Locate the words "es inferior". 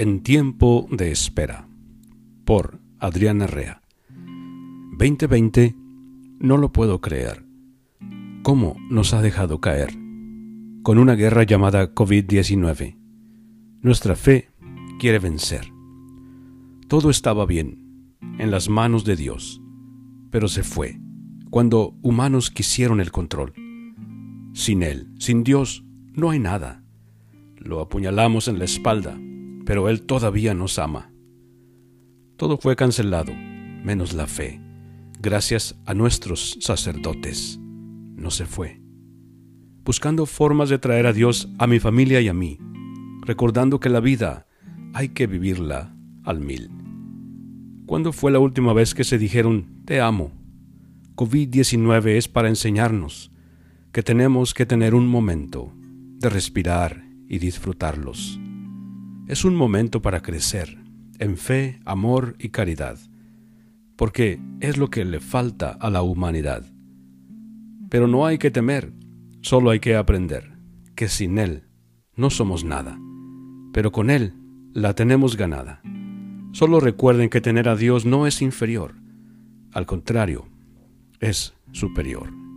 78.26-78.94